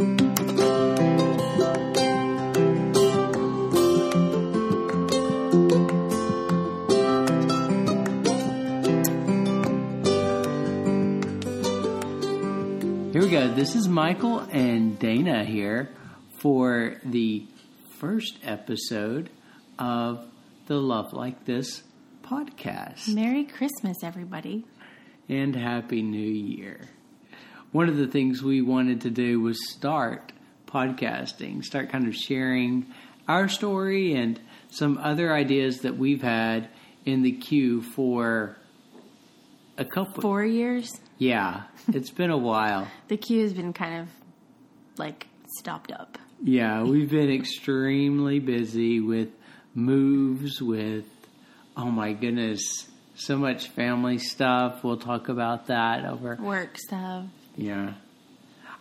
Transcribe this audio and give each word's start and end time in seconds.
Here 0.00 0.08
we 13.20 13.28
go. 13.28 13.48
This 13.48 13.74
is 13.74 13.88
Michael 13.88 14.38
and 14.50 14.98
Dana 14.98 15.44
here 15.44 15.90
for 16.38 16.96
the 17.04 17.46
first 17.98 18.38
episode 18.42 19.28
of 19.78 20.26
the 20.64 20.78
Love 20.78 21.12
Like 21.12 21.44
This 21.44 21.82
podcast. 22.22 23.06
Merry 23.14 23.44
Christmas, 23.44 23.98
everybody. 24.02 24.64
And 25.28 25.54
Happy 25.54 26.00
New 26.00 26.18
Year. 26.18 26.88
One 27.72 27.88
of 27.88 27.96
the 27.96 28.06
things 28.06 28.42
we 28.42 28.62
wanted 28.62 29.02
to 29.02 29.10
do 29.10 29.40
was 29.40 29.58
start 29.70 30.32
podcasting, 30.66 31.64
start 31.64 31.90
kind 31.90 32.08
of 32.08 32.16
sharing 32.16 32.86
our 33.28 33.48
story 33.48 34.14
and 34.14 34.40
some 34.70 34.98
other 34.98 35.32
ideas 35.32 35.80
that 35.80 35.96
we've 35.96 36.22
had 36.22 36.68
in 37.04 37.22
the 37.22 37.32
queue 37.32 37.82
for 37.82 38.56
a 39.78 39.84
couple. 39.84 40.20
Four 40.20 40.44
years. 40.44 41.00
Yeah, 41.18 41.62
it's 41.92 42.10
been 42.10 42.30
a 42.30 42.38
while. 42.38 42.88
The 43.08 43.16
queue 43.16 43.42
has 43.42 43.52
been 43.52 43.72
kind 43.72 44.02
of 44.02 44.08
like 44.98 45.26
stopped 45.58 45.92
up. 45.92 46.18
Yeah, 46.42 46.82
we've 46.82 47.10
been 47.10 47.30
extremely 47.30 48.38
busy 48.38 49.00
with 49.00 49.28
moves, 49.74 50.60
with, 50.62 51.04
oh 51.76 51.90
my 51.90 52.12
goodness, 52.14 52.88
so 53.14 53.36
much 53.36 53.68
family 53.68 54.18
stuff. 54.18 54.82
We'll 54.82 54.96
talk 54.96 55.28
about 55.28 55.66
that 55.66 56.04
over. 56.04 56.36
Work 56.40 56.78
stuff. 56.78 57.26
Yeah. 57.56 57.94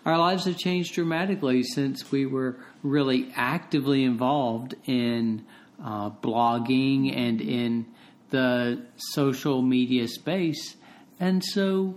Our 0.05 0.17
lives 0.17 0.45
have 0.45 0.57
changed 0.57 0.93
dramatically 0.93 1.63
since 1.63 2.11
we 2.11 2.25
were 2.25 2.55
really 2.83 3.31
actively 3.35 4.03
involved 4.03 4.75
in 4.85 5.45
uh, 5.83 6.09
blogging 6.09 7.15
and 7.15 7.41
in 7.41 7.85
the 8.29 8.81
social 8.97 9.61
media 9.61 10.07
space. 10.07 10.75
And 11.19 11.43
so 11.43 11.95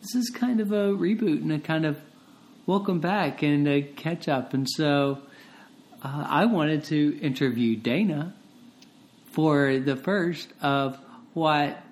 this 0.00 0.14
is 0.14 0.30
kind 0.30 0.60
of 0.60 0.72
a 0.72 0.88
reboot 0.88 1.42
and 1.42 1.52
a 1.52 1.58
kind 1.58 1.84
of 1.84 2.00
welcome 2.66 3.00
back 3.00 3.42
and 3.42 3.68
a 3.68 3.82
catch 3.82 4.28
up. 4.28 4.54
And 4.54 4.68
so 4.68 5.18
uh, 6.02 6.26
I 6.28 6.46
wanted 6.46 6.84
to 6.84 7.18
interview 7.20 7.76
Dana 7.76 8.34
for 9.32 9.78
the 9.78 9.96
first 9.96 10.48
of 10.62 10.98
what 11.34 11.82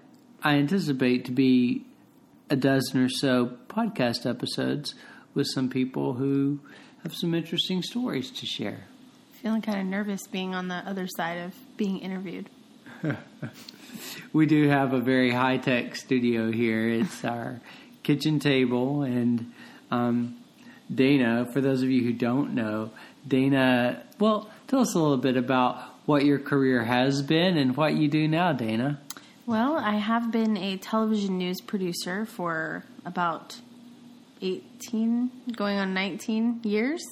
I 0.42 0.54
anticipate 0.54 1.26
to 1.26 1.32
be 1.32 1.84
a 2.50 2.56
dozen 2.56 3.00
or 3.00 3.08
so 3.08 3.52
podcast 3.68 4.28
episodes 4.28 4.94
with 5.34 5.46
some 5.46 5.70
people 5.70 6.14
who 6.14 6.58
have 7.04 7.14
some 7.14 7.32
interesting 7.32 7.82
stories 7.82 8.30
to 8.32 8.44
share. 8.44 8.84
Feeling 9.40 9.62
kind 9.62 9.80
of 9.80 9.86
nervous 9.86 10.26
being 10.26 10.54
on 10.54 10.68
the 10.68 10.74
other 10.74 11.06
side 11.06 11.38
of 11.38 11.54
being 11.76 12.00
interviewed. 12.00 12.50
we 14.32 14.46
do 14.46 14.68
have 14.68 14.92
a 14.92 15.00
very 15.00 15.30
high 15.30 15.56
tech 15.56 15.94
studio 15.94 16.50
here. 16.50 16.88
It's 16.88 17.24
our 17.24 17.60
kitchen 18.02 18.40
table, 18.40 19.02
and 19.02 19.52
um, 19.90 20.36
Dana, 20.92 21.48
for 21.52 21.60
those 21.60 21.82
of 21.82 21.88
you 21.88 22.02
who 22.02 22.12
don't 22.12 22.54
know, 22.54 22.90
Dana, 23.26 24.02
well, 24.18 24.50
tell 24.66 24.80
us 24.80 24.94
a 24.94 24.98
little 24.98 25.16
bit 25.16 25.36
about 25.36 25.78
what 26.06 26.24
your 26.24 26.40
career 26.40 26.82
has 26.82 27.22
been 27.22 27.56
and 27.56 27.76
what 27.76 27.94
you 27.94 28.08
do 28.08 28.26
now, 28.26 28.52
Dana. 28.52 29.00
Well, 29.50 29.78
I 29.78 29.96
have 29.96 30.30
been 30.30 30.56
a 30.56 30.76
television 30.76 31.36
news 31.36 31.60
producer 31.60 32.24
for 32.24 32.84
about 33.04 33.60
18, 34.40 35.28
going 35.56 35.76
on 35.76 35.92
19 35.92 36.60
years. 36.62 37.02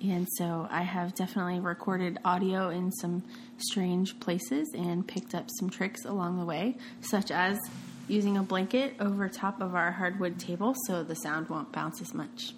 And 0.00 0.28
so 0.36 0.68
I 0.70 0.82
have 0.82 1.16
definitely 1.16 1.58
recorded 1.58 2.20
audio 2.24 2.68
in 2.68 2.92
some 2.92 3.24
strange 3.58 4.20
places 4.20 4.72
and 4.72 5.04
picked 5.04 5.34
up 5.34 5.48
some 5.58 5.68
tricks 5.68 6.04
along 6.04 6.38
the 6.38 6.44
way, 6.44 6.76
such 7.00 7.32
as 7.32 7.58
using 8.06 8.36
a 8.36 8.44
blanket 8.44 8.94
over 9.00 9.28
top 9.28 9.60
of 9.60 9.74
our 9.74 9.90
hardwood 9.90 10.38
table 10.38 10.76
so 10.86 11.02
the 11.02 11.16
sound 11.16 11.48
won't 11.48 11.72
bounce 11.72 12.00
as 12.00 12.14
much. 12.14 12.54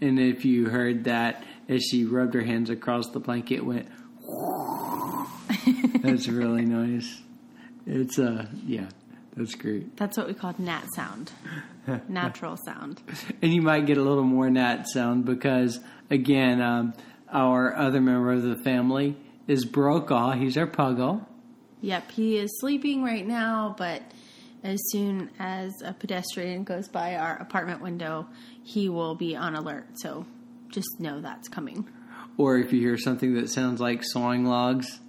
And 0.00 0.18
if 0.18 0.46
you 0.46 0.70
heard 0.70 1.04
that 1.04 1.44
as 1.68 1.84
she 1.84 2.06
rubbed 2.06 2.32
her 2.32 2.44
hands 2.44 2.70
across 2.70 3.10
the 3.10 3.20
blanket, 3.20 3.62
went. 3.62 3.88
That's 6.02 6.28
really 6.28 6.64
nice. 6.64 7.27
It's 7.90 8.18
uh 8.18 8.46
yeah, 8.66 8.88
that's 9.34 9.54
great. 9.54 9.96
That's 9.96 10.16
what 10.18 10.28
we 10.28 10.34
call 10.34 10.54
nat 10.58 10.84
sound, 10.94 11.32
natural 12.08 12.56
sound. 12.58 13.00
And 13.40 13.52
you 13.52 13.62
might 13.62 13.86
get 13.86 13.96
a 13.96 14.02
little 14.02 14.24
more 14.24 14.50
nat 14.50 14.84
sound 14.88 15.24
because 15.24 15.80
again, 16.10 16.60
um, 16.60 16.92
our 17.32 17.74
other 17.74 18.00
member 18.00 18.32
of 18.32 18.42
the 18.42 18.56
family 18.56 19.16
is 19.46 19.64
Brokaw. 19.64 20.32
He's 20.32 20.58
our 20.58 20.66
puggle. 20.66 21.24
Yep, 21.80 22.10
he 22.10 22.36
is 22.36 22.50
sleeping 22.60 23.02
right 23.02 23.26
now, 23.26 23.74
but 23.78 24.02
as 24.62 24.78
soon 24.90 25.30
as 25.38 25.72
a 25.82 25.94
pedestrian 25.94 26.64
goes 26.64 26.88
by 26.88 27.16
our 27.16 27.36
apartment 27.36 27.80
window, 27.80 28.26
he 28.64 28.88
will 28.90 29.14
be 29.14 29.34
on 29.34 29.54
alert. 29.54 29.86
So 29.94 30.26
just 30.68 30.88
know 30.98 31.20
that's 31.20 31.48
coming. 31.48 31.88
Or 32.36 32.58
if 32.58 32.72
you 32.72 32.80
hear 32.80 32.98
something 32.98 33.34
that 33.34 33.48
sounds 33.48 33.80
like 33.80 34.02
sawing 34.04 34.44
logs, 34.44 35.00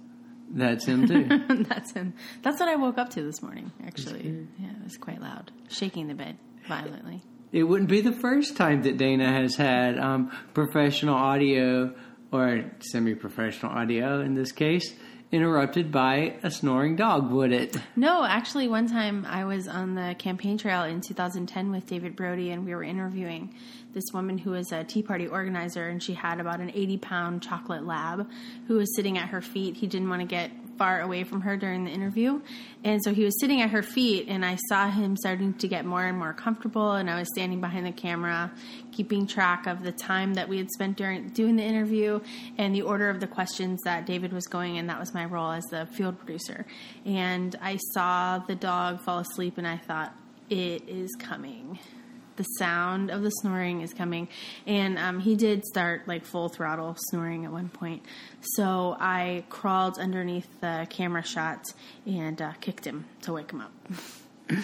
that's 0.50 0.84
him 0.84 1.06
too. 1.06 1.64
that's 1.68 1.92
him. 1.92 2.14
That's 2.42 2.60
what 2.60 2.68
I 2.68 2.76
woke 2.76 2.98
up 2.98 3.10
to 3.10 3.22
this 3.22 3.42
morning, 3.42 3.70
actually. 3.86 4.46
Yeah, 4.58 4.70
it 4.70 4.84
was 4.84 4.96
quite 4.96 5.20
loud, 5.20 5.50
shaking 5.68 6.08
the 6.08 6.14
bed 6.14 6.36
violently. 6.68 7.22
It 7.52 7.64
wouldn't 7.64 7.90
be 7.90 8.00
the 8.00 8.12
first 8.12 8.56
time 8.56 8.82
that 8.82 8.96
Dana 8.96 9.32
has 9.32 9.56
had 9.56 9.98
um, 9.98 10.30
professional 10.54 11.14
audio 11.14 11.94
or 12.32 12.70
semi 12.80 13.14
professional 13.14 13.72
audio 13.72 14.20
in 14.20 14.34
this 14.34 14.52
case 14.52 14.94
interrupted 15.32 15.92
by 15.92 16.34
a 16.42 16.50
snoring 16.50 16.96
dog, 16.96 17.30
would 17.30 17.52
it? 17.52 17.76
No, 17.94 18.24
actually, 18.24 18.66
one 18.68 18.88
time 18.88 19.24
I 19.28 19.44
was 19.44 19.68
on 19.68 19.94
the 19.94 20.16
campaign 20.18 20.58
trail 20.58 20.82
in 20.82 21.00
2010 21.00 21.70
with 21.70 21.86
David 21.86 22.16
Brody, 22.16 22.50
and 22.50 22.64
we 22.64 22.74
were 22.74 22.82
interviewing 22.82 23.54
this 23.92 24.04
woman 24.12 24.38
who 24.38 24.50
was 24.50 24.72
a 24.72 24.84
Tea 24.84 25.02
Party 25.02 25.26
organizer, 25.26 25.88
and 25.88 26.02
she 26.02 26.14
had 26.14 26.40
about 26.40 26.60
an 26.60 26.70
80 26.74 26.98
pound 26.98 27.42
chocolate 27.42 27.84
lab 27.84 28.28
who 28.66 28.74
was 28.76 28.94
sitting 28.96 29.18
at 29.18 29.28
her 29.28 29.40
feet. 29.40 29.76
He 29.76 29.86
didn't 29.86 30.08
want 30.08 30.20
to 30.20 30.26
get 30.26 30.50
far 30.80 31.02
away 31.02 31.24
from 31.24 31.42
her 31.42 31.58
during 31.58 31.84
the 31.84 31.90
interview. 31.90 32.40
And 32.84 33.02
so 33.04 33.12
he 33.12 33.22
was 33.22 33.38
sitting 33.38 33.60
at 33.60 33.68
her 33.68 33.82
feet, 33.82 34.28
and 34.28 34.46
I 34.46 34.56
saw 34.70 34.88
him 34.88 35.14
starting 35.14 35.52
to 35.58 35.68
get 35.68 35.84
more 35.84 36.02
and 36.02 36.18
more 36.18 36.32
comfortable. 36.32 36.92
And 36.92 37.10
I 37.10 37.18
was 37.18 37.28
standing 37.34 37.60
behind 37.60 37.84
the 37.84 37.92
camera, 37.92 38.50
keeping 38.90 39.26
track 39.26 39.66
of 39.66 39.82
the 39.82 39.92
time 39.92 40.32
that 40.34 40.48
we 40.48 40.56
had 40.56 40.70
spent 40.70 40.96
during 40.96 41.28
doing 41.28 41.56
the 41.56 41.62
interview 41.62 42.20
and 42.56 42.74
the 42.74 42.80
order 42.80 43.10
of 43.10 43.20
the 43.20 43.26
questions 43.26 43.78
that 43.84 44.06
David 44.06 44.32
was 44.32 44.46
going 44.46 44.76
in. 44.76 44.86
That 44.86 44.98
was 44.98 45.12
my 45.12 45.26
role 45.26 45.50
as 45.50 45.64
the 45.64 45.84
field 45.84 46.18
producer. 46.18 46.64
And 47.04 47.54
I 47.60 47.76
saw 47.92 48.38
the 48.38 48.54
dog 48.54 49.02
fall 49.02 49.18
asleep, 49.18 49.58
and 49.58 49.68
I 49.68 49.76
thought, 49.76 50.14
it 50.48 50.88
is 50.88 51.14
coming 51.20 51.78
the 52.40 52.44
sound 52.58 53.10
of 53.10 53.20
the 53.20 53.28
snoring 53.28 53.82
is 53.82 53.92
coming. 53.92 54.26
And 54.66 54.98
um, 54.98 55.20
he 55.20 55.36
did 55.36 55.66
start 55.66 56.08
like 56.08 56.24
full 56.24 56.48
throttle 56.48 56.96
snoring 57.10 57.44
at 57.44 57.52
one 57.52 57.68
point. 57.68 58.02
So 58.40 58.96
I 58.98 59.44
crawled 59.50 59.98
underneath 59.98 60.48
the 60.62 60.86
camera 60.88 61.22
shot 61.22 61.66
and 62.06 62.40
uh, 62.40 62.52
kicked 62.62 62.86
him 62.86 63.04
to 63.22 63.34
wake 63.34 63.50
him 63.50 63.60
up. 63.60 63.72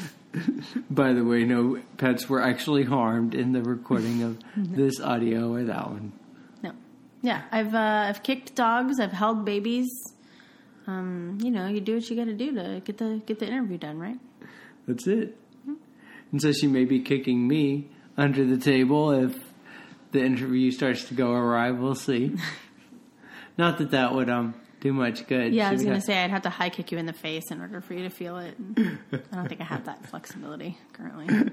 By 0.91 1.12
the 1.12 1.22
way, 1.22 1.44
no 1.44 1.78
pets 1.98 2.31
were 2.31 2.42
actually 2.42 2.84
harmed 2.84 3.34
in 3.34 3.53
the 3.53 3.62
recording 3.62 4.22
of 4.22 4.38
this 4.56 4.98
audio 4.98 5.53
or 5.53 5.64
that 5.64 5.91
one. 5.91 6.12
No. 6.62 6.72
Yeah, 7.20 7.43
I've 7.53 7.75
uh, 7.75 8.06
I've 8.08 8.22
kicked 8.22 8.54
dogs. 8.54 9.00
I've 9.00 9.12
held 9.12 9.44
babies. 9.44 9.91
Um, 10.87 11.38
you 11.43 11.50
know, 11.50 11.66
you 11.66 11.81
do 11.81 11.97
what 11.97 12.08
you 12.08 12.16
got 12.16 12.25
to 12.25 12.34
do 12.34 12.54
to 12.54 12.81
get 12.84 12.97
the 12.97 13.20
get 13.26 13.38
the 13.38 13.47
interview 13.47 13.76
done, 13.76 13.98
right? 13.98 14.19
That's 14.87 15.06
it. 15.06 15.37
And 16.32 16.42
so 16.42 16.53
she 16.53 16.66
may 16.66 16.84
be 16.84 17.00
kicking 17.00 17.47
me 17.47 17.88
under 18.16 18.44
the 18.44 18.59
table 18.59 19.11
if 19.12 19.37
the 20.12 20.25
interview 20.25 20.70
starts 20.70 21.05
to 21.05 21.14
go 21.14 21.32
awry. 21.32 21.70
We'll 21.70 21.94
see. 21.94 22.37
Not 23.58 23.78
that 23.78 23.93
that 23.93 24.14
would 24.14 24.28
um 24.28 24.55
do 24.81 24.93
much 24.93 25.26
good. 25.26 25.55
Yeah, 25.55 25.69
I 25.69 25.73
was 25.73 25.82
going 25.82 25.94
to 25.94 26.00
say 26.00 26.23
I'd 26.23 26.31
have 26.31 26.43
to 26.43 26.50
high 26.50 26.69
kick 26.69 26.93
you 26.93 26.99
in 26.99 27.06
the 27.06 27.12
face 27.12 27.50
in 27.50 27.61
order 27.61 27.81
for 27.81 27.94
you 27.94 28.02
to 28.05 28.11
feel 28.11 28.38
it. 28.38 28.56
I 28.76 29.34
don't 29.34 29.49
think 29.49 29.61
I 29.61 29.64
have 29.64 29.87
that 29.87 30.06
flexibility 30.06 30.78
currently. 30.93 31.50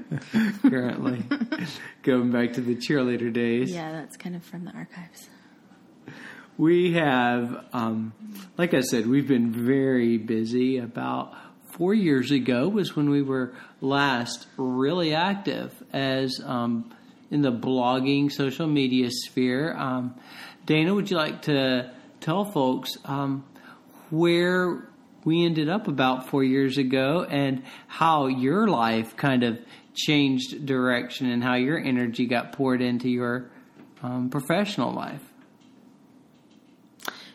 currently 0.69 1.23
going 2.03 2.31
back 2.31 2.53
to 2.53 2.61
the 2.61 2.75
cheerleader 2.75 3.31
days. 3.31 3.71
Yeah, 3.71 3.91
that's 3.91 4.17
kind 4.17 4.35
of 4.35 4.43
from 4.43 4.65
the 4.65 4.71
archives. 4.71 5.29
We 6.57 6.93
have, 6.93 7.65
um, 7.73 8.13
like 8.57 8.73
I 8.73 8.81
said, 8.81 9.07
we've 9.07 9.27
been 9.27 9.51
very 9.51 10.17
busy. 10.17 10.77
About 10.77 11.33
four 11.73 11.93
years 11.93 12.29
ago 12.29 12.69
was 12.69 12.95
when 12.95 13.09
we 13.09 13.21
were 13.21 13.53
last 13.81 14.47
really 14.57 15.15
active 15.15 15.71
as 15.91 16.39
um, 16.45 16.93
in 17.31 17.41
the 17.41 17.51
blogging 17.51 18.31
social 18.31 18.67
media 18.67 19.09
sphere. 19.09 19.75
Um, 19.75 20.15
Dana, 20.65 20.93
would 20.93 21.09
you 21.09 21.17
like 21.17 21.43
to 21.43 21.91
tell 22.21 22.45
folks 22.45 22.91
um, 23.05 23.43
where 24.11 24.87
we 25.25 25.45
ended 25.45 25.67
up 25.67 25.87
about 25.87 26.29
four 26.29 26.43
years 26.43 26.77
ago 26.77 27.25
and 27.27 27.63
how 27.87 28.27
your 28.27 28.67
life 28.67 29.15
kind 29.17 29.43
of 29.43 29.59
changed 29.95 30.65
direction 30.65 31.29
and 31.29 31.43
how 31.43 31.55
your 31.55 31.79
energy 31.79 32.27
got 32.27 32.51
poured 32.51 32.81
into 32.81 33.09
your 33.09 33.49
um, 34.03 34.29
professional 34.29 34.93
life? 34.93 35.32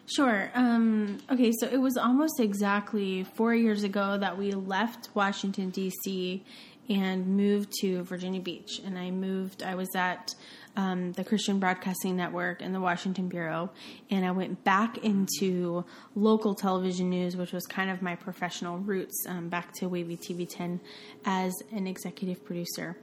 Sure. 0.09 0.51
Um, 0.55 1.19
okay, 1.31 1.53
so 1.61 1.67
it 1.67 1.77
was 1.77 1.99
almost 1.99 2.41
exactly 2.41 3.25
four 3.25 3.55
years 3.55 3.83
ago 3.83 4.17
that 4.17 4.39
we 4.39 4.53
left 4.53 5.11
Washington, 5.15 5.69
D.C. 5.69 6.43
and 6.89 7.27
moved 7.27 7.71
to 7.83 8.03
Virginia 8.05 8.41
Beach. 8.41 8.81
And 8.87 8.99
I 8.99 9.11
moved, 9.11 9.63
I 9.63 9.75
was 9.75 9.95
at 9.95 10.35
um, 10.77 11.13
the 11.13 11.25
Christian 11.25 11.59
Broadcasting 11.59 12.17
Network 12.17 12.63
and 12.63 12.75
the 12.75 12.81
Washington 12.81 13.29
Bureau, 13.29 13.71
and 14.11 14.25
I 14.25 14.31
went 14.31 14.65
back 14.65 14.97
into 15.05 15.85
local 16.15 16.55
television 16.55 17.11
news, 17.11 17.37
which 17.37 17.53
was 17.53 17.67
kind 17.67 17.91
of 17.91 18.01
my 18.01 18.15
professional 18.15 18.79
roots, 18.79 19.27
um, 19.29 19.51
back 19.51 19.75
to 19.75 19.91
WAVY 19.91 20.17
TV 20.17 20.49
10 20.49 20.81
as 21.27 21.53
an 21.71 21.87
executive 21.87 22.43
producer. 22.47 22.97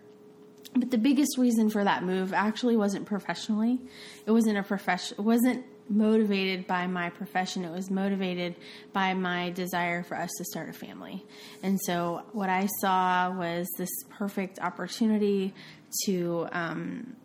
But 0.76 0.90
the 0.90 0.98
biggest 0.98 1.38
reason 1.38 1.70
for 1.70 1.84
that 1.84 2.04
move 2.04 2.34
actually 2.34 2.78
wasn't 2.78 3.06
professionally. 3.06 3.80
It 4.26 4.32
wasn't 4.32 4.58
a 4.58 4.64
profession. 4.64 5.18
It 5.20 5.24
wasn't 5.24 5.66
motivated 5.90 6.68
by 6.68 6.88
my 6.88 7.10
profession. 7.10 7.64
It 7.64 7.72
was 7.72 7.90
motivated 7.90 8.56
by 8.94 9.14
my 9.14 9.52
desire 9.52 10.04
for 10.04 10.18
us 10.18 10.32
to 10.38 10.46
start 10.46 10.70
a 10.70 10.74
family. 10.74 11.24
And 11.64 11.80
so, 11.82 12.24
what 12.34 12.50
I 12.50 12.68
saw 12.82 13.32
was 13.32 13.68
this 13.78 13.90
perfect 14.10 14.60
opportunity 14.60 15.54
to 16.06 16.48
um, 16.52 17.16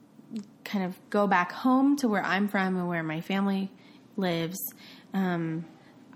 kind 0.64 0.84
of 0.84 0.98
go 1.10 1.26
back 1.26 1.52
home 1.52 1.96
to 1.96 2.08
where 2.08 2.24
I'm 2.24 2.48
from 2.48 2.76
and 2.76 2.88
where 2.88 3.02
my 3.02 3.20
family 3.20 3.70
lives. 4.16 4.58
Um, 5.12 5.64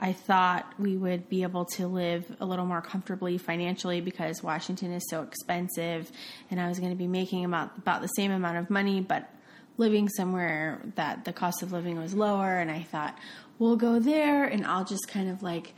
I 0.00 0.12
thought 0.12 0.72
we 0.78 0.96
would 0.96 1.28
be 1.28 1.44
able 1.44 1.64
to 1.76 1.86
live 1.86 2.24
a 2.40 2.44
little 2.44 2.66
more 2.66 2.82
comfortably 2.82 3.38
financially 3.38 4.00
because 4.00 4.42
Washington 4.42 4.92
is 4.92 5.02
so 5.08 5.22
expensive, 5.22 6.10
and 6.50 6.60
I 6.60 6.68
was 6.68 6.78
going 6.78 6.90
to 6.90 6.96
be 6.96 7.06
making 7.06 7.44
about 7.44 7.76
about 7.78 8.02
the 8.02 8.08
same 8.08 8.30
amount 8.30 8.58
of 8.58 8.70
money, 8.70 9.00
but 9.00 9.28
living 9.76 10.08
somewhere 10.08 10.80
that 10.94 11.24
the 11.24 11.32
cost 11.32 11.62
of 11.62 11.72
living 11.72 11.98
was 11.98 12.14
lower. 12.14 12.58
And 12.58 12.70
I 12.70 12.82
thought 12.82 13.18
we'll 13.58 13.76
go 13.76 13.98
there, 13.98 14.44
and 14.44 14.66
I'll 14.66 14.84
just 14.84 15.08
kind 15.08 15.30
of 15.30 15.42
like 15.42 15.74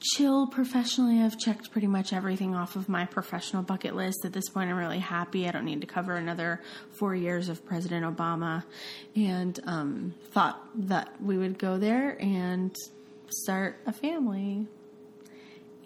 chill 0.00 0.46
professionally. 0.46 1.20
I've 1.20 1.38
checked 1.38 1.70
pretty 1.70 1.86
much 1.86 2.12
everything 2.12 2.54
off 2.54 2.74
of 2.74 2.88
my 2.88 3.04
professional 3.04 3.62
bucket 3.62 3.94
list. 3.94 4.24
At 4.24 4.32
this 4.32 4.48
point, 4.48 4.70
I'm 4.70 4.76
really 4.76 4.98
happy. 4.98 5.46
I 5.46 5.50
don't 5.50 5.64
need 5.64 5.82
to 5.82 5.86
cover 5.86 6.16
another 6.16 6.60
four 6.98 7.14
years 7.14 7.48
of 7.48 7.64
President 7.66 8.04
Obama, 8.04 8.64
and 9.14 9.60
um, 9.66 10.14
thought 10.32 10.60
that 10.88 11.22
we 11.22 11.36
would 11.36 11.58
go 11.58 11.78
there 11.78 12.16
and 12.20 12.74
start 13.28 13.78
a 13.86 13.92
family. 13.92 14.66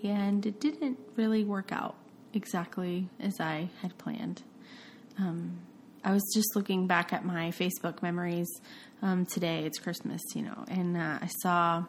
And 0.03 0.45
it 0.45 0.61
didn't 0.61 0.99
really 1.17 1.45
work 1.45 1.73
out 1.73 1.97
exactly 2.35 3.09
as 3.19 3.41
I 3.41 3.71
had 3.81 3.97
planned. 3.97 4.43
Um, 5.19 5.59
I 6.05 6.13
was 6.13 6.23
just 6.35 6.55
looking 6.55 6.87
back 6.87 7.15
at 7.15 7.25
my 7.25 7.49
Facebook 7.49 8.03
memories 8.03 8.49
um, 9.01 9.25
today. 9.25 9.65
It's 9.65 9.79
Christmas, 9.79 10.21
you 10.35 10.43
know, 10.43 10.65
and 10.69 10.99
uh, 10.99 11.19
I 11.23 11.29
saw 11.41 11.85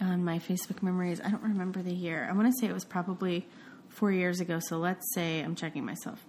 on 0.00 0.24
my 0.24 0.38
Facebook 0.38 0.82
memories, 0.82 1.20
I 1.20 1.30
don't 1.30 1.42
remember 1.42 1.82
the 1.82 1.92
year. 1.92 2.26
I 2.30 2.32
want 2.32 2.46
to 2.46 2.58
say 2.58 2.68
it 2.68 2.72
was 2.72 2.84
probably 2.84 3.46
four 3.88 4.12
years 4.12 4.40
ago. 4.40 4.60
So 4.60 4.78
let's 4.78 5.04
say, 5.14 5.40
I'm 5.40 5.56
checking 5.56 5.84
myself. 5.84 6.24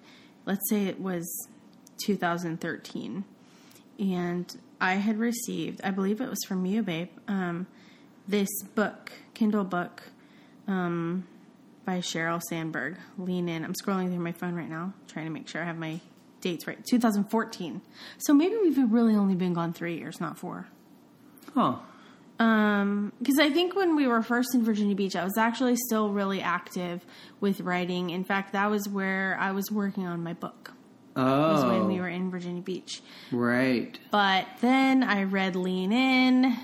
Let's 0.46 0.68
say 0.68 0.88
it 0.88 1.00
was 1.00 1.48
2013. 2.06 3.24
And 4.00 4.58
I 4.82 4.94
had 4.94 5.20
received, 5.20 5.82
I 5.84 5.92
believe 5.92 6.22
it 6.22 6.30
was 6.30 6.44
from 6.48 6.66
you, 6.66 6.82
babe, 6.82 7.10
um, 7.28 7.68
this 8.28 8.50
book, 8.76 9.12
Kindle 9.36 9.64
book, 9.64 10.04
um, 10.68 11.28
by 11.86 12.00
Sheryl 12.00 12.42
Sandberg. 12.50 12.98
Lean 13.18 13.48
in. 13.48 13.64
I'm 13.64 13.74
scrolling 13.74 14.08
through 14.08 14.24
my 14.24 14.32
phone 14.32 14.56
right 14.56 14.70
now, 14.70 14.94
trying 15.08 15.26
to 15.26 15.32
make 15.32 15.48
sure 15.48 15.62
I 15.62 15.66
have 15.66 15.78
my 15.78 16.00
dates 16.42 16.68
right. 16.68 16.84
2014. 16.86 17.82
So 18.18 18.34
maybe 18.34 18.56
we've 18.62 18.78
really 18.92 19.16
only 19.16 19.36
been 19.36 19.54
gone 19.54 19.74
three 19.74 19.98
years, 19.98 20.20
not 20.20 20.38
four. 20.38 20.68
Oh, 21.56 21.82
Um, 22.40 23.12
because 23.20 23.38
I 23.40 23.50
think 23.52 23.76
when 23.76 23.96
we 23.96 24.08
were 24.08 24.22
first 24.24 24.56
in 24.56 24.64
Virginia 24.64 24.96
Beach, 24.96 25.16
I 25.16 25.24
was 25.24 25.38
actually 25.38 25.76
still 25.76 26.10
really 26.10 26.42
active 26.42 27.06
with 27.40 27.62
writing. 27.62 28.10
In 28.10 28.24
fact, 28.24 28.54
that 28.54 28.70
was 28.72 28.88
where 28.90 29.38
I 29.40 29.52
was 29.52 29.70
working 29.72 30.08
on 30.08 30.24
my 30.24 30.34
book. 30.34 30.74
Was 31.16 31.66
when 31.66 31.88
we 31.88 32.00
oh, 32.00 32.04
were 32.04 32.08
in 32.08 32.32
Virginia 32.32 32.62
Beach. 32.62 33.02
right. 33.32 34.00
But 34.12 34.48
then 34.62 35.04
I 35.04 35.24
read 35.24 35.58
Lean 35.58 35.92
In, 35.92 36.58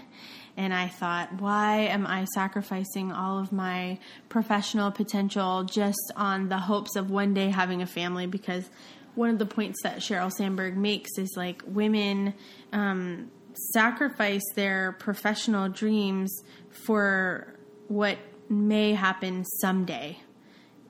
and 0.55 0.73
I 0.73 0.87
thought, 0.87 1.41
why 1.41 1.79
am 1.81 2.07
I 2.07 2.25
sacrificing 2.33 3.11
all 3.11 3.39
of 3.39 3.51
my 3.51 3.99
professional 4.29 4.89
potential 4.89 5.65
just 5.65 6.13
on 6.15 6.47
the 6.47 6.57
hopes 6.57 6.95
of 6.95 7.11
one 7.11 7.33
day 7.33 7.49
having 7.49 7.81
a 7.81 7.85
family? 7.85 8.25
Because 8.25 8.69
one 9.17 9.29
of 9.29 9.39
the 9.39 9.45
points 9.45 9.81
that 9.83 9.97
Sheryl 9.97 10.31
Sandberg 10.31 10.77
makes 10.77 11.17
is 11.17 11.33
like 11.35 11.63
women 11.65 12.33
um, 12.71 13.31
sacrifice 13.73 14.43
their 14.55 14.93
professional 14.93 15.69
dreams 15.69 16.31
for 16.69 17.55
what 17.87 18.17
may 18.49 18.93
happen 18.93 19.43
someday 19.59 20.19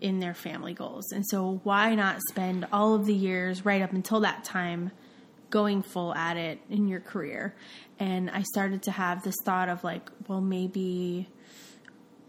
in 0.02 0.20
their 0.20 0.34
family 0.34 0.74
goals. 0.74 1.12
And 1.12 1.26
so, 1.26 1.62
why 1.64 1.96
not 1.96 2.20
spend 2.30 2.68
all 2.72 2.94
of 2.94 3.06
the 3.06 3.14
years 3.14 3.66
right 3.66 3.82
up 3.82 3.94
until 3.94 4.20
that 4.20 4.44
time 4.44 4.92
going 5.50 5.82
full 5.82 6.14
at 6.14 6.38
it 6.38 6.60
in 6.70 6.88
your 6.88 7.00
career? 7.00 7.56
And 8.00 8.30
I 8.30 8.44
started 8.44 8.84
to 8.84 8.92
have 8.92 9.24
this 9.24 9.36
thought 9.44 9.70
of 9.70 9.84
like, 9.84 10.10
well, 10.28 10.42
maybe 10.42 11.30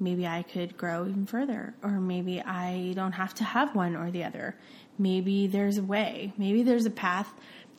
maybe 0.01 0.27
I 0.27 0.43
could 0.45 0.77
grow 0.77 1.07
even 1.07 1.27
further, 1.27 1.75
or 1.83 2.01
maybe 2.01 2.41
I 2.41 2.93
don't 2.95 3.13
have 3.13 3.35
to 3.35 3.45
have 3.45 3.75
one 3.75 3.97
or 3.97 4.11
the 4.11 4.25
other. 4.25 4.57
Maybe 4.99 5.47
there's 5.47 5.79
a 5.79 5.83
way, 5.83 6.33
maybe 6.37 6.63
there's 6.63 6.87
a 6.87 6.91
path 6.91 7.33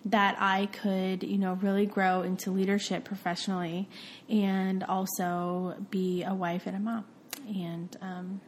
that 0.06 0.38
I 0.40 0.68
could, 0.68 1.24
you 1.24 1.38
know, 1.38 1.54
really 1.54 1.86
grow 1.86 2.22
into 2.22 2.52
leadership 2.52 3.04
professionally 3.04 3.90
and 4.30 4.84
also 4.84 5.76
be 5.90 6.24
a 6.24 6.34
wife 6.34 6.66
and 6.66 6.76
a 6.76 6.80
mom. 6.80 7.06
And 7.48 7.98
um, 8.02 8.42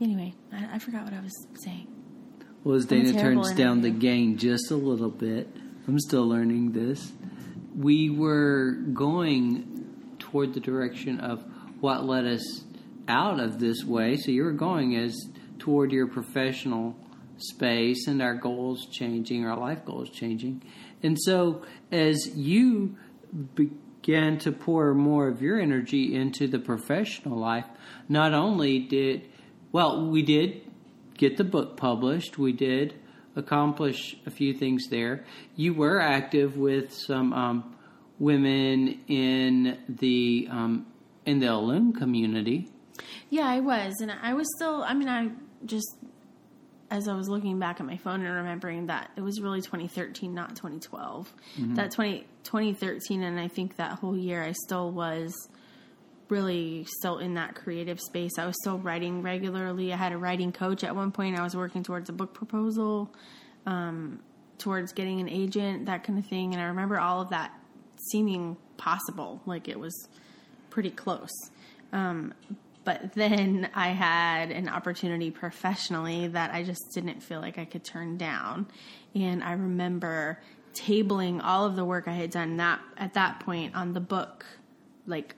anyway, 0.00 0.34
I, 0.52 0.76
I 0.76 0.78
forgot 0.78 1.04
what 1.04 1.12
I 1.12 1.20
was 1.20 1.46
saying. 1.62 1.88
Well, 2.62 2.76
as 2.76 2.86
Dana 2.86 3.12
turns 3.12 3.52
down 3.52 3.82
the 3.82 3.90
gain 3.90 4.38
just 4.38 4.70
a 4.70 4.76
little 4.76 5.10
bit, 5.10 5.48
I'm 5.86 6.00
still 6.00 6.26
learning 6.26 6.72
this. 6.72 7.12
We 7.76 8.08
were 8.08 8.72
going 8.94 10.16
toward 10.18 10.54
the 10.54 10.60
direction 10.60 11.20
of 11.20 11.44
what 11.80 12.04
led 12.04 12.24
us 12.24 12.64
out 13.06 13.38
of 13.40 13.60
this 13.60 13.84
way. 13.84 14.16
So 14.16 14.30
you 14.30 14.44
were 14.44 14.52
going 14.52 14.96
as 14.96 15.14
toward 15.58 15.92
your 15.92 16.06
professional 16.06 16.96
space 17.38 18.06
and 18.06 18.22
our 18.22 18.34
goals 18.34 18.86
changing, 18.86 19.44
our 19.44 19.58
life 19.58 19.84
goals 19.84 20.10
changing. 20.10 20.62
And 21.02 21.18
so 21.20 21.62
as 21.92 22.30
you 22.34 22.96
began 23.54 24.38
to 24.38 24.52
pour 24.52 24.94
more 24.94 25.28
of 25.28 25.42
your 25.42 25.60
energy 25.60 26.14
into 26.14 26.46
the 26.46 26.58
professional 26.58 27.38
life, 27.38 27.66
not 28.08 28.34
only 28.34 28.78
did, 28.80 29.28
well, 29.72 30.08
we 30.08 30.22
did 30.22 30.62
get 31.16 31.36
the 31.36 31.44
book 31.44 31.76
published. 31.76 32.38
We 32.38 32.52
did 32.52 32.94
accomplish 33.36 34.16
a 34.26 34.30
few 34.30 34.54
things 34.54 34.88
there. 34.88 35.24
You 35.56 35.74
were 35.74 36.00
active 36.00 36.56
with 36.56 36.92
some 36.92 37.32
um, 37.32 37.76
women 38.18 39.00
in 39.08 39.78
the 39.88 40.48
um, 40.50 40.86
in 41.26 41.40
the 41.40 41.46
Alum 41.46 41.92
community. 41.92 42.68
Yeah, 43.30 43.46
I 43.46 43.60
was, 43.60 43.94
and 44.00 44.12
I 44.12 44.34
was 44.34 44.46
still. 44.56 44.84
I 44.84 44.94
mean, 44.94 45.08
I 45.08 45.30
just 45.64 45.96
as 46.90 47.08
I 47.08 47.14
was 47.14 47.28
looking 47.28 47.58
back 47.58 47.80
at 47.80 47.86
my 47.86 47.96
phone 47.96 48.24
and 48.24 48.34
remembering 48.36 48.86
that 48.86 49.10
it 49.16 49.20
was 49.20 49.40
really 49.40 49.60
2013, 49.60 50.34
not 50.34 50.50
2012. 50.50 51.32
That 51.74 51.90
20, 51.92 52.26
2013, 52.44 53.22
and 53.22 53.38
I 53.38 53.48
think 53.48 53.76
that 53.76 53.92
whole 53.92 54.16
year 54.16 54.42
I 54.42 54.52
still 54.52 54.90
was 54.90 55.34
really 56.28 56.86
still 56.98 57.18
in 57.18 57.34
that 57.34 57.54
creative 57.54 58.00
space. 58.00 58.38
I 58.38 58.46
was 58.46 58.56
still 58.60 58.78
writing 58.78 59.22
regularly. 59.22 59.92
I 59.92 59.96
had 59.96 60.12
a 60.12 60.18
writing 60.18 60.52
coach 60.52 60.84
at 60.84 60.94
one 60.94 61.12
point. 61.12 61.38
I 61.38 61.42
was 61.42 61.56
working 61.56 61.82
towards 61.82 62.08
a 62.08 62.12
book 62.12 62.34
proposal, 62.34 63.10
um, 63.66 64.20
towards 64.58 64.92
getting 64.92 65.20
an 65.20 65.28
agent, 65.28 65.86
that 65.86 66.04
kind 66.04 66.18
of 66.18 66.26
thing. 66.26 66.52
And 66.52 66.62
I 66.62 66.66
remember 66.66 66.98
all 66.98 67.20
of 67.20 67.30
that 67.30 67.52
seeming 68.10 68.56
possible, 68.76 69.40
like 69.46 69.68
it 69.68 69.78
was 69.78 70.08
pretty 70.70 70.90
close. 70.90 71.32
Um, 71.92 72.34
but 72.84 73.14
then 73.14 73.70
I 73.74 73.88
had 73.88 74.50
an 74.50 74.68
opportunity 74.68 75.30
professionally 75.30 76.28
that 76.28 76.52
I 76.52 76.62
just 76.62 76.92
didn't 76.92 77.22
feel 77.22 77.40
like 77.40 77.58
I 77.58 77.64
could 77.64 77.84
turn 77.84 78.16
down. 78.16 78.66
And 79.14 79.42
I 79.42 79.52
remember 79.52 80.40
tabling 80.74 81.40
all 81.42 81.66
of 81.66 81.76
the 81.76 81.84
work 81.84 82.08
I 82.08 82.12
had 82.12 82.30
done 82.30 82.56
that 82.58 82.80
at 82.96 83.14
that 83.14 83.40
point 83.40 83.74
on 83.74 83.92
the 83.94 84.00
book, 84.00 84.44
like 85.06 85.34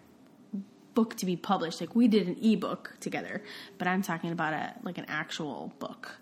book 0.94 1.14
to 1.16 1.26
be 1.26 1.36
published. 1.36 1.80
Like 1.80 1.94
we 1.94 2.08
did 2.08 2.26
an 2.26 2.36
ebook 2.42 2.96
together, 3.00 3.42
but 3.78 3.86
I'm 3.86 4.02
talking 4.02 4.32
about 4.32 4.52
a 4.52 4.74
like 4.82 4.98
an 4.98 5.06
actual 5.08 5.72
book 5.78 6.16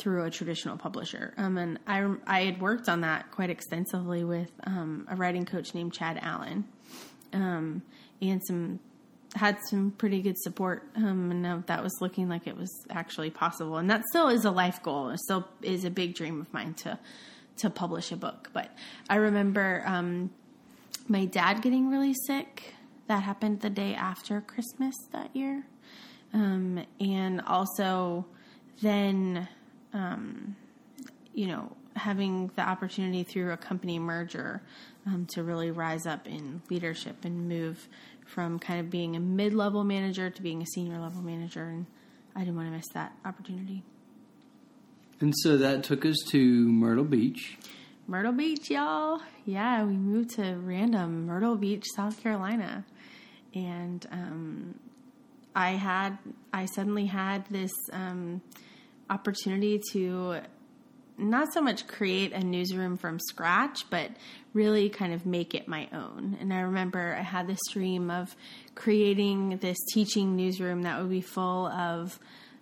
through 0.00 0.24
a 0.24 0.30
traditional 0.30 0.76
publisher. 0.76 1.34
Um, 1.36 1.58
and 1.58 1.78
I 1.86 2.14
I 2.26 2.44
had 2.44 2.60
worked 2.60 2.88
on 2.88 3.02
that 3.02 3.30
quite 3.32 3.50
extensively 3.50 4.24
with 4.24 4.50
um, 4.64 5.06
a 5.10 5.16
writing 5.16 5.44
coach 5.44 5.74
named 5.74 5.92
Chad 5.92 6.18
Allen, 6.22 6.64
um, 7.32 7.82
and 8.22 8.40
some 8.46 8.80
had 9.34 9.58
some 9.68 9.90
pretty 9.92 10.22
good 10.22 10.38
support. 10.38 10.84
Um, 10.96 11.30
and 11.30 11.66
that 11.66 11.82
was 11.82 11.92
looking 12.00 12.28
like 12.28 12.46
it 12.46 12.56
was 12.56 12.70
actually 12.90 13.30
possible, 13.30 13.76
and 13.76 13.90
that 13.90 14.02
still 14.10 14.28
is 14.28 14.44
a 14.44 14.50
life 14.50 14.82
goal. 14.82 15.10
It 15.10 15.20
still 15.20 15.46
is 15.62 15.84
a 15.84 15.90
big 15.90 16.14
dream 16.14 16.40
of 16.40 16.52
mine 16.52 16.74
to 16.74 16.98
to 17.58 17.70
publish 17.70 18.12
a 18.12 18.16
book. 18.16 18.50
But 18.52 18.70
I 19.10 19.16
remember 19.16 19.82
um, 19.84 20.30
my 21.08 21.24
dad 21.24 21.62
getting 21.62 21.90
really 21.90 22.14
sick. 22.26 22.74
That 23.08 23.22
happened 23.22 23.60
the 23.60 23.70
day 23.70 23.94
after 23.94 24.40
Christmas 24.42 24.94
that 25.12 25.34
year. 25.34 25.64
Um, 26.34 26.84
and 27.00 27.40
also 27.40 28.26
then, 28.82 29.48
um, 29.94 30.56
you 31.32 31.46
know, 31.46 31.72
having 31.96 32.50
the 32.54 32.62
opportunity 32.62 33.22
through 33.24 33.52
a 33.52 33.56
company 33.56 33.98
merger 33.98 34.62
um, 35.06 35.26
to 35.30 35.42
really 35.42 35.70
rise 35.70 36.06
up 36.06 36.28
in 36.28 36.62
leadership 36.70 37.24
and 37.24 37.48
move 37.48 37.88
from 38.28 38.58
kind 38.58 38.78
of 38.78 38.90
being 38.90 39.16
a 39.16 39.20
mid 39.20 39.54
level 39.54 39.84
manager 39.84 40.30
to 40.30 40.42
being 40.42 40.62
a 40.62 40.66
senior 40.66 40.98
level 40.98 41.22
manager. 41.22 41.64
And 41.64 41.86
I 42.36 42.40
didn't 42.40 42.56
want 42.56 42.68
to 42.68 42.72
miss 42.72 42.86
that 42.94 43.12
opportunity. 43.24 43.82
And 45.20 45.34
so 45.38 45.56
that 45.56 45.82
took 45.82 46.06
us 46.06 46.16
to 46.28 46.38
Myrtle 46.38 47.04
Beach. 47.04 47.58
Myrtle 48.06 48.32
Beach, 48.32 48.70
y'all. 48.70 49.20
Yeah, 49.44 49.84
we 49.84 49.96
moved 49.96 50.30
to 50.36 50.54
random 50.62 51.26
Myrtle 51.26 51.56
Beach, 51.56 51.84
South 51.96 52.22
Carolina. 52.22 52.84
And 53.54 54.06
um, 54.12 54.80
I 55.54 55.70
had, 55.70 56.18
I 56.52 56.66
suddenly 56.66 57.06
had 57.06 57.46
this 57.50 57.72
um, 57.92 58.40
opportunity 59.10 59.80
to 59.92 60.40
not 61.18 61.52
so 61.52 61.60
much 61.60 61.86
create 61.86 62.32
a 62.32 62.40
newsroom 62.40 62.96
from 62.96 63.18
scratch, 63.18 63.88
but 63.90 64.10
really 64.54 64.88
kind 64.88 65.12
of 65.12 65.26
make 65.26 65.54
it 65.54 65.68
my 65.68 65.88
own. 65.92 66.36
And 66.40 66.52
I 66.52 66.60
remember 66.60 67.16
I 67.18 67.22
had 67.22 67.46
this 67.46 67.58
dream 67.72 68.10
of 68.10 68.34
creating 68.74 69.58
this 69.58 69.76
teaching 69.92 70.36
newsroom 70.36 70.82
that 70.82 71.00
would 71.00 71.10
be 71.10 71.20
full 71.20 71.66
of 71.66 72.18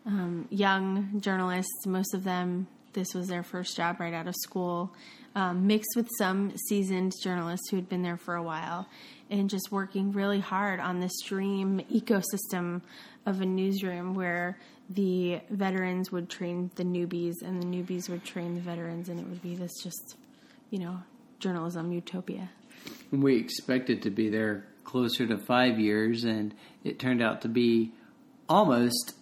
um, 0.07 0.47
young 0.51 1.21
journalists, 1.21 1.87
most 1.87 2.15
of 2.15 2.25
them, 2.25 2.67
this 2.93 3.13
was 3.15 3.29
their 3.29 3.43
first 3.43 3.77
job 3.77 4.01
right 4.01 4.15
out 4.15 4.27
of 4.27 4.35
school, 4.37 4.95
um, 5.35 5.67
mixed 5.67 5.95
with 5.97 6.09
some 6.17 6.57
seasoned 6.69 7.13
journalists 7.23 7.69
who 7.69 7.77
had 7.77 7.89
been 7.89 8.03
there 8.03 8.17
for 8.17 8.35
a 8.35 8.43
while, 8.43 8.89
and 9.31 9.51
just 9.51 9.71
working 9.71 10.13
really 10.13 10.41
hard 10.41 10.81
on 10.81 11.01
this 11.01 11.21
dream 11.25 11.81
ecosystem 11.93 12.81
of 13.25 13.41
a 13.41 13.47
newsroom 13.47 14.15
where 14.15 14.59
the 14.91 15.41
veterans 15.51 16.13
would 16.13 16.29
train 16.29 16.71
the 16.77 16.85
newbies 16.85 17.43
and 17.43 17.61
the 17.61 17.67
newbies 17.67 18.09
would 18.09 18.25
train 18.25 18.55
the 18.55 18.61
veterans, 18.61 19.09
and 19.09 19.19
it 19.19 19.27
would 19.27 19.43
be 19.43 19.57
this 19.57 19.73
just, 19.83 20.17
you 20.71 20.79
know, 20.79 21.03
journalism 21.41 21.93
utopia. 21.93 22.49
We 23.11 23.37
expected 23.37 24.03
to 24.03 24.11
be 24.11 24.29
there 24.29 24.67
closer 24.85 25.27
to 25.27 25.37
five 25.39 25.81
years, 25.81 26.25
and 26.25 26.55
it 26.85 26.99
turned 26.99 27.21
out 27.21 27.43
to 27.43 27.49
be 27.49 27.93
almost 28.49 29.15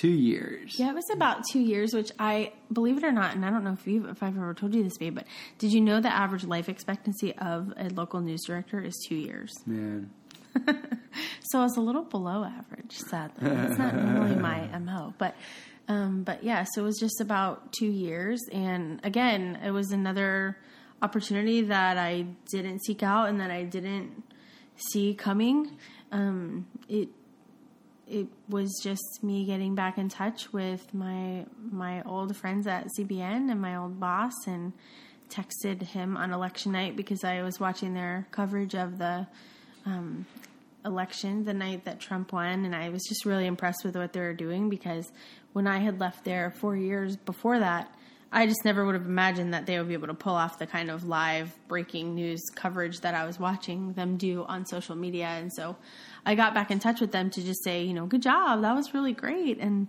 two 0.00 0.08
years. 0.08 0.78
Yeah, 0.78 0.90
it 0.90 0.94
was 0.94 1.08
about 1.12 1.44
two 1.50 1.60
years, 1.60 1.94
which 1.94 2.10
I 2.18 2.52
believe 2.72 2.98
it 2.98 3.04
or 3.04 3.12
not, 3.12 3.34
and 3.34 3.44
I 3.44 3.50
don't 3.50 3.64
know 3.64 3.72
if 3.72 3.86
you 3.86 4.08
if 4.08 4.22
I've 4.22 4.36
ever 4.36 4.54
told 4.54 4.74
you 4.74 4.82
this, 4.82 4.98
babe, 4.98 5.14
but 5.14 5.26
did 5.58 5.72
you 5.72 5.80
know 5.80 6.00
the 6.00 6.12
average 6.12 6.44
life 6.44 6.68
expectancy 6.68 7.34
of 7.34 7.72
a 7.76 7.88
local 7.90 8.20
news 8.20 8.42
director 8.44 8.80
is 8.80 8.94
two 9.08 9.16
years? 9.16 9.52
Man. 9.66 10.10
so 11.42 11.58
I 11.58 11.62
was 11.62 11.76
a 11.76 11.80
little 11.80 12.04
below 12.04 12.44
average, 12.44 12.92
sadly. 12.92 13.50
It's 13.50 13.78
not 13.78 13.94
normally 13.94 14.36
my 14.36 14.66
MO. 14.78 15.14
But 15.18 15.34
um, 15.88 16.22
but 16.22 16.42
yeah, 16.44 16.64
so 16.72 16.82
it 16.82 16.84
was 16.84 16.98
just 16.98 17.20
about 17.20 17.72
two 17.72 17.90
years. 17.90 18.40
And 18.52 19.00
again, 19.04 19.58
it 19.64 19.70
was 19.70 19.90
another 19.90 20.56
opportunity 21.02 21.62
that 21.62 21.98
I 21.98 22.26
didn't 22.50 22.84
seek 22.84 23.02
out 23.02 23.28
and 23.28 23.40
that 23.40 23.50
I 23.50 23.64
didn't 23.64 24.22
see 24.76 25.14
coming. 25.14 25.76
Um, 26.10 26.66
it 26.88 27.08
it 28.08 28.26
was 28.48 28.80
just 28.82 29.22
me 29.22 29.44
getting 29.44 29.74
back 29.74 29.98
in 29.98 30.08
touch 30.08 30.52
with 30.52 30.92
my 30.92 31.46
my 31.70 32.02
old 32.02 32.36
friends 32.36 32.66
at 32.66 32.88
CBN 32.98 33.50
and 33.50 33.60
my 33.60 33.76
old 33.76 33.98
boss 33.98 34.46
and 34.46 34.72
texted 35.30 35.82
him 35.82 36.16
on 36.16 36.32
election 36.32 36.72
night 36.72 36.96
because 36.96 37.24
I 37.24 37.42
was 37.42 37.58
watching 37.58 37.94
their 37.94 38.26
coverage 38.30 38.74
of 38.74 38.98
the 38.98 39.26
um, 39.86 40.26
election 40.84 41.44
the 41.44 41.54
night 41.54 41.84
that 41.84 42.00
Trump 42.00 42.32
won, 42.32 42.64
and 42.64 42.74
I 42.74 42.90
was 42.90 43.02
just 43.08 43.24
really 43.24 43.46
impressed 43.46 43.84
with 43.84 43.96
what 43.96 44.12
they 44.12 44.20
were 44.20 44.34
doing 44.34 44.68
because 44.68 45.10
when 45.52 45.66
I 45.66 45.78
had 45.78 45.98
left 45.98 46.24
there 46.24 46.50
four 46.50 46.76
years 46.76 47.16
before 47.16 47.58
that, 47.58 47.94
I 48.34 48.46
just 48.46 48.64
never 48.64 48.84
would 48.84 48.94
have 48.94 49.06
imagined 49.06 49.54
that 49.54 49.66
they 49.66 49.78
would 49.78 49.88
be 49.88 49.94
able 49.94 50.08
to 50.08 50.14
pull 50.14 50.34
off 50.34 50.58
the 50.58 50.66
kind 50.66 50.90
of 50.90 51.06
live 51.06 51.56
breaking 51.68 52.14
news 52.14 52.42
coverage 52.54 53.00
that 53.00 53.14
I 53.14 53.24
was 53.26 53.38
watching 53.38 53.92
them 53.92 54.16
do 54.16 54.44
on 54.44 54.66
social 54.66 54.96
media. 54.96 55.26
And 55.26 55.52
so 55.54 55.76
I 56.26 56.34
got 56.34 56.52
back 56.52 56.70
in 56.70 56.80
touch 56.80 57.00
with 57.00 57.12
them 57.12 57.30
to 57.30 57.42
just 57.42 57.62
say, 57.64 57.84
you 57.84 57.94
know, 57.94 58.06
good 58.06 58.22
job, 58.22 58.62
that 58.62 58.74
was 58.74 58.92
really 58.92 59.12
great. 59.12 59.58
And 59.58 59.88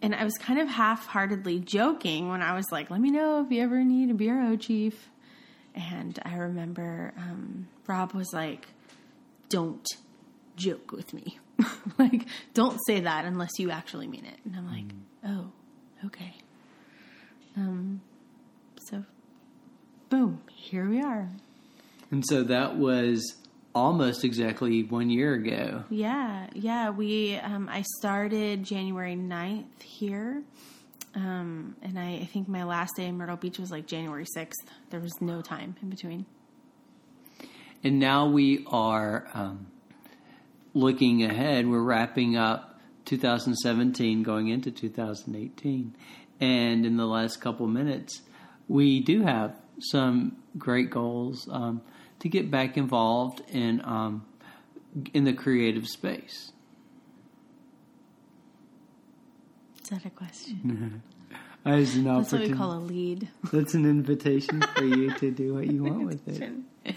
and 0.00 0.16
I 0.16 0.24
was 0.24 0.34
kind 0.38 0.58
of 0.58 0.66
half-heartedly 0.66 1.60
joking 1.60 2.28
when 2.28 2.42
I 2.42 2.54
was 2.56 2.66
like, 2.72 2.90
"Let 2.90 3.00
me 3.00 3.12
know 3.12 3.44
if 3.44 3.52
you 3.52 3.62
ever 3.62 3.84
need 3.84 4.10
a 4.10 4.14
bureau 4.14 4.56
chief." 4.56 5.08
And 5.76 6.18
I 6.24 6.34
remember 6.34 7.14
um, 7.16 7.68
Rob 7.86 8.12
was 8.12 8.32
like, 8.32 8.66
"Don't 9.48 9.86
joke 10.56 10.92
with 10.92 11.12
me. 11.12 11.38
like, 11.98 12.26
don't 12.54 12.78
say 12.86 13.00
that 13.00 13.24
unless 13.24 13.58
you 13.58 13.70
actually 13.70 14.06
mean 14.06 14.24
it. 14.24 14.38
And 14.44 14.56
I'm 14.56 14.66
like, 14.66 14.88
mm. 14.88 15.00
oh, 15.26 16.06
okay. 16.06 16.34
Um, 17.56 18.00
so, 18.80 19.04
boom, 20.08 20.42
here 20.54 20.88
we 20.88 21.00
are. 21.00 21.28
And 22.10 22.24
so 22.26 22.42
that 22.44 22.76
was 22.76 23.36
almost 23.74 24.24
exactly 24.24 24.82
one 24.82 25.10
year 25.10 25.34
ago. 25.34 25.84
Yeah, 25.90 26.46
yeah. 26.54 26.90
We, 26.90 27.36
um, 27.36 27.68
I 27.68 27.82
started 27.98 28.64
January 28.64 29.16
9th 29.16 29.82
here. 29.82 30.42
Um, 31.14 31.76
and 31.82 31.98
I, 31.98 32.14
I 32.16 32.24
think 32.32 32.48
my 32.48 32.64
last 32.64 32.96
day 32.96 33.06
in 33.06 33.16
Myrtle 33.16 33.36
Beach 33.36 33.58
was 33.58 33.70
like 33.70 33.86
January 33.86 34.26
6th. 34.36 34.52
There 34.90 35.00
was 35.00 35.20
no 35.20 35.42
time 35.42 35.76
in 35.82 35.90
between. 35.90 36.26
And 37.84 37.98
now 37.98 38.28
we 38.28 38.64
are 38.68 39.28
um, 39.34 39.66
looking 40.74 41.24
ahead, 41.24 41.66
we're 41.66 41.82
wrapping 41.82 42.36
up 42.36 42.80
2017, 43.04 44.22
going 44.22 44.48
into 44.48 44.70
2018. 44.70 45.94
And 46.42 46.84
in 46.84 46.96
the 46.96 47.06
last 47.06 47.40
couple 47.40 47.68
minutes, 47.68 48.20
we 48.66 48.98
do 48.98 49.22
have 49.22 49.54
some 49.78 50.38
great 50.58 50.90
goals 50.90 51.48
um, 51.48 51.82
to 52.18 52.28
get 52.28 52.50
back 52.50 52.76
involved 52.76 53.42
in 53.48 53.80
um, 53.84 54.26
in 55.14 55.22
the 55.22 55.32
creative 55.32 55.86
space. 55.86 56.50
Is 59.84 59.88
that 59.90 60.04
a 60.04 60.10
question? 60.10 61.02
As 61.64 61.94
an 61.94 62.04
That's 62.04 62.32
what 62.32 62.40
we 62.40 62.50
call 62.50 62.72
a 62.72 62.80
lead. 62.80 63.28
That's 63.52 63.74
an 63.74 63.86
invitation 63.86 64.62
for 64.74 64.84
you 64.84 65.14
to 65.14 65.30
do 65.30 65.54
what 65.54 65.68
you 65.68 65.84
want 65.84 66.06
with 66.06 66.26
it. 66.26 66.96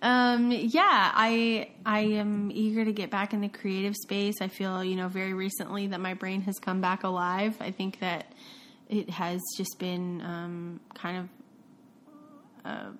Um, 0.00 0.50
yeah, 0.50 1.12
I 1.14 1.68
I 1.84 2.00
am 2.00 2.50
eager 2.50 2.82
to 2.82 2.92
get 2.92 3.10
back 3.10 3.34
in 3.34 3.42
the 3.42 3.48
creative 3.50 3.94
space. 3.94 4.36
I 4.40 4.48
feel 4.48 4.82
you 4.82 4.96
know 4.96 5.08
very 5.08 5.34
recently 5.34 5.88
that 5.88 6.00
my 6.00 6.14
brain 6.14 6.40
has 6.42 6.58
come 6.58 6.80
back 6.80 7.04
alive. 7.04 7.58
I 7.60 7.72
think 7.72 8.00
that 8.00 8.32
it 8.88 9.10
has 9.10 9.40
just 9.56 9.78
been 9.78 10.20
um, 10.22 10.80
kind 10.94 11.18
of. 11.18 11.28
Uh, 12.64 12.90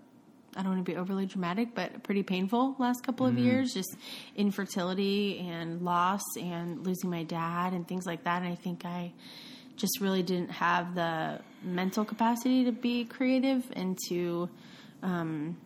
I 0.58 0.62
don't 0.62 0.72
want 0.72 0.86
to 0.86 0.90
be 0.90 0.96
overly 0.96 1.26
dramatic, 1.26 1.74
but 1.74 2.02
pretty 2.02 2.22
painful 2.22 2.76
last 2.78 3.04
couple 3.04 3.26
of 3.26 3.34
mm-hmm. 3.34 3.44
years. 3.44 3.74
Just 3.74 3.94
infertility 4.36 5.46
and 5.46 5.82
loss 5.82 6.22
and 6.40 6.86
losing 6.86 7.10
my 7.10 7.24
dad 7.24 7.74
and 7.74 7.86
things 7.86 8.06
like 8.06 8.24
that. 8.24 8.42
And 8.42 8.50
I 8.50 8.54
think 8.54 8.86
I 8.86 9.12
just 9.76 10.00
really 10.00 10.22
didn't 10.22 10.50
have 10.50 10.94
the 10.94 11.40
mental 11.62 12.06
capacity 12.06 12.64
to 12.64 12.72
be 12.72 13.04
creative 13.04 13.70
and 13.74 13.98
to 14.08 14.48
um, 15.02 15.58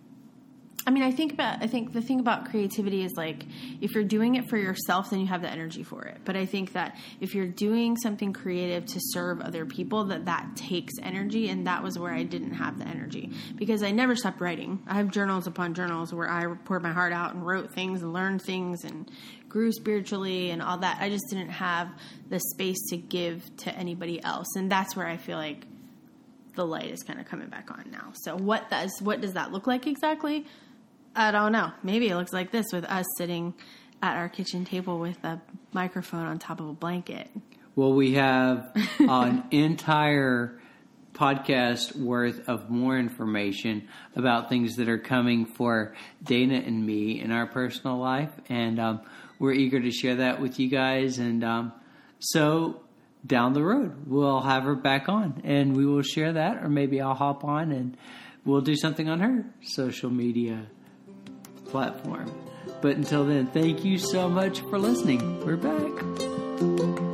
I 0.91 0.93
mean, 0.93 1.05
I 1.05 1.13
think 1.13 1.33
about 1.33 1.63
I 1.63 1.69
think 1.69 1.93
the 1.93 2.03
thing 2.03 2.19
about 2.19 2.51
creativity 2.51 3.05
is 3.05 3.13
like 3.17 3.45
if 3.81 3.95
you're 3.95 4.03
doing 4.03 4.35
it 4.35 4.49
for 4.49 4.57
yourself, 4.57 5.11
then 5.11 5.21
you 5.21 5.27
have 5.27 5.41
the 5.41 5.49
energy 5.49 5.85
for 5.85 6.03
it. 6.03 6.19
But 6.25 6.37
I 6.37 6.47
think 6.47 6.73
that 6.73 6.99
if 7.21 7.33
you're 7.33 7.47
doing 7.47 7.97
something 7.97 8.33
creative 8.33 8.87
to 8.87 8.99
serve 9.01 9.41
other 9.41 9.65
people, 9.65 10.07
that 10.07 10.25
that 10.25 10.57
takes 10.57 10.95
energy, 11.01 11.49
and 11.49 11.69
that 11.69 11.85
was 11.85 11.97
where 11.97 12.13
I 12.13 12.25
didn't 12.25 12.55
have 12.55 12.81
the 12.81 12.89
energy 12.89 13.31
because 13.55 13.85
I 13.85 13.93
never 13.93 14.17
stopped 14.17 14.41
writing. 14.41 14.83
I 14.89 14.95
have 14.95 15.13
journals 15.13 15.47
upon 15.47 15.75
journals 15.75 16.13
where 16.13 16.29
I 16.29 16.53
poured 16.65 16.83
my 16.83 16.91
heart 16.91 17.13
out 17.13 17.35
and 17.35 17.47
wrote 17.47 17.73
things 17.73 18.03
and 18.03 18.13
learned 18.13 18.43
things 18.43 18.83
and 18.83 19.09
grew 19.49 19.71
spiritually 19.71 20.51
and 20.51 20.61
all 20.61 20.79
that. 20.79 20.99
I 21.01 21.09
just 21.09 21.27
didn't 21.31 21.51
have 21.51 21.89
the 22.31 22.41
space 22.41 22.89
to 22.89 22.97
give 22.97 23.49
to 23.59 23.73
anybody 23.77 24.21
else, 24.25 24.57
and 24.57 24.69
that's 24.69 24.97
where 24.97 25.07
I 25.07 25.19
feel 25.19 25.37
like 25.37 25.67
the 26.57 26.67
light 26.67 26.91
is 26.91 27.05
kind 27.05 27.21
of 27.21 27.27
coming 27.27 27.49
back 27.49 27.71
on 27.71 27.85
now. 27.93 28.11
So 28.25 28.35
what 28.35 28.69
does 28.71 28.91
what 29.01 29.21
does 29.21 29.35
that 29.35 29.53
look 29.53 29.69
like 29.69 29.87
exactly? 29.87 30.47
I 31.15 31.31
don't 31.31 31.53
know. 31.53 31.73
Maybe 31.83 32.09
it 32.09 32.17
looks 32.17 32.33
like 32.33 32.51
this 32.51 32.67
with 32.73 32.85
us 32.85 33.07
sitting 33.17 33.55
at 34.03 34.17
our 34.17 34.29
kitchen 34.29 34.65
table 34.65 34.99
with 34.99 35.23
a 35.25 35.41
microphone 35.73 36.27
on 36.27 36.39
top 36.39 36.61
of 36.61 36.69
a 36.69 36.73
blanket. 36.73 37.29
Well, 37.77 37.93
we 37.93 38.15
have 38.15 38.73
an 38.99 39.45
entire 39.51 40.61
podcast 41.13 41.95
worth 41.97 42.49
of 42.49 42.71
more 42.71 42.99
information 42.99 43.89
about 44.17 44.49
things 44.49 44.77
that 44.77 44.89
are 44.89 44.99
coming 44.99 45.45
for 45.45 45.95
Dana 46.23 46.63
and 46.65 46.87
me 46.87 47.21
in 47.21 47.31
our 47.31 47.47
personal 47.47 47.99
life. 47.99 48.31
And 48.49 48.79
um, 48.79 49.01
we're 49.39 49.53
eager 49.53 49.81
to 49.81 49.91
share 49.91 50.17
that 50.17 50.41
with 50.41 50.59
you 50.59 50.69
guys. 50.69 51.19
And 51.19 51.45
um, 51.45 51.73
so 52.21 52.81
down 53.27 53.53
the 53.53 53.63
road, 53.63 54.07
we'll 54.07 54.41
have 54.41 54.63
her 54.63 54.75
back 54.75 55.09
on 55.09 55.43
and 55.45 55.77
we 55.77 55.85
will 55.85 56.03
share 56.03 56.33
that, 56.35 56.63
or 56.63 56.69
maybe 56.69 57.01
I'll 57.01 57.15
hop 57.15 57.45
on 57.45 57.73
and 57.73 57.97
we'll 58.45 58.63
do 58.63 58.77
something 58.77 59.09
on 59.09 59.21
her 59.21 59.45
social 59.63 60.11
media 60.11 60.67
platform. 61.71 62.33
But 62.81 62.97
until 62.97 63.25
then, 63.25 63.47
thank 63.47 63.85
you 63.85 63.99
so 63.99 64.29
much 64.29 64.61
for 64.61 64.79
listening. 64.79 65.45
We're 65.45 65.57
back. 65.57 67.10